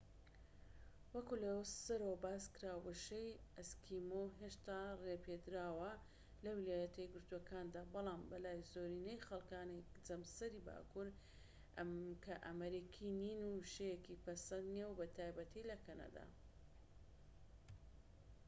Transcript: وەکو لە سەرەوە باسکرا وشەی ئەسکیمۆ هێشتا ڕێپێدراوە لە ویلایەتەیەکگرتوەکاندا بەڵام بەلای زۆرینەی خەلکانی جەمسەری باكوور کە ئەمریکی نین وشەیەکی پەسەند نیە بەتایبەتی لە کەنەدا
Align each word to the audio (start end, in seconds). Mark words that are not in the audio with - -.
وەکو 1.13 1.35
لە 1.43 1.53
سەرەوە 1.83 2.15
باسکرا 2.25 2.73
وشەی 2.85 3.39
ئەسکیمۆ 3.57 4.23
هێشتا 4.39 4.79
ڕێپێدراوە 5.05 5.91
لە 6.43 6.51
ویلایەتەیەکگرتوەکاندا 6.57 7.81
بەڵام 7.93 8.21
بەلای 8.31 8.67
زۆرینەی 8.73 9.23
خەلکانی 9.27 9.85
جەمسەری 10.07 10.65
باكوور 10.67 11.07
کە 12.25 12.33
ئەمریکی 12.45 13.09
نین 13.21 13.41
وشەیەکی 13.59 14.21
پەسەند 14.23 14.67
نیە 14.75 14.87
بەتایبەتی 14.99 15.67
لە 15.69 15.75
کەنەدا 15.85 16.25